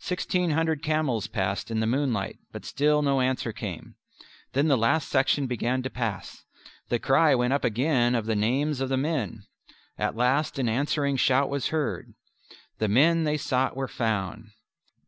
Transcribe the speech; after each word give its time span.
Sixteen 0.00 0.50
hundred 0.50 0.82
camels 0.82 1.28
passed 1.28 1.70
in 1.70 1.78
the 1.78 1.86
moonlight, 1.86 2.40
but 2.50 2.64
still 2.64 3.02
no 3.02 3.20
answer 3.20 3.52
came. 3.52 3.94
Then 4.52 4.66
the 4.66 4.76
last 4.76 5.08
section 5.08 5.46
began 5.46 5.80
to 5.84 5.88
pass. 5.88 6.42
The 6.88 6.98
cry 6.98 7.36
went 7.36 7.52
up 7.52 7.62
again 7.64 8.16
of 8.16 8.26
the 8.26 8.34
names 8.34 8.80
of 8.80 8.88
the 8.88 8.96
men. 8.96 9.44
At 9.96 10.16
last 10.16 10.58
an 10.58 10.68
answering 10.68 11.18
shout 11.18 11.48
was 11.48 11.68
heard. 11.68 12.14
The 12.78 12.88
men 12.88 13.22
they 13.22 13.36
sought 13.36 13.76
were 13.76 13.86
found. 13.86 14.48